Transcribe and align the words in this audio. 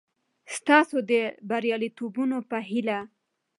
ستاسو 0.55 0.97
د 1.09 1.11
لا 1.19 1.25
بریالیتوبونو 1.49 2.37
په 2.49 2.57
هیله! 2.69 2.99